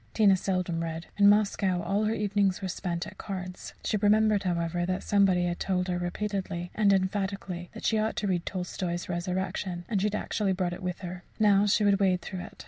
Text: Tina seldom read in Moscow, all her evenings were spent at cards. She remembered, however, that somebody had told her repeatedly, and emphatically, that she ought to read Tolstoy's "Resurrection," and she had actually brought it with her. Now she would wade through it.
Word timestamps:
Tina 0.15 0.35
seldom 0.35 0.81
read 0.81 1.05
in 1.17 1.29
Moscow, 1.29 1.83
all 1.83 2.05
her 2.05 2.13
evenings 2.15 2.59
were 2.59 2.67
spent 2.67 3.05
at 3.05 3.19
cards. 3.19 3.75
She 3.83 3.97
remembered, 3.97 4.41
however, 4.41 4.83
that 4.83 5.03
somebody 5.03 5.45
had 5.45 5.59
told 5.59 5.89
her 5.89 5.99
repeatedly, 5.99 6.71
and 6.73 6.91
emphatically, 6.91 7.69
that 7.75 7.85
she 7.85 7.99
ought 7.99 8.15
to 8.15 8.27
read 8.27 8.43
Tolstoy's 8.43 9.09
"Resurrection," 9.09 9.85
and 9.87 10.01
she 10.01 10.07
had 10.07 10.15
actually 10.15 10.53
brought 10.53 10.73
it 10.73 10.81
with 10.81 11.01
her. 11.01 11.21
Now 11.37 11.67
she 11.67 11.83
would 11.83 11.99
wade 11.99 12.21
through 12.23 12.39
it. 12.39 12.59